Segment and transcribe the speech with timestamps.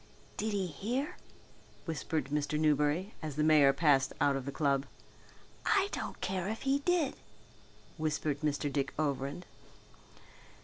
[0.35, 1.15] "Did he hear?"
[1.85, 2.59] whispered Mr.
[2.59, 4.87] Newberry as the mayor passed out of the club.
[5.63, 7.17] "I don't care if he did,"
[7.99, 8.73] whispered Mr.
[8.73, 9.45] Dick Overend.